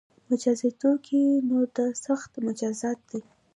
[0.29, 3.19] مجازاتو کې نو دا سخت مجازات دي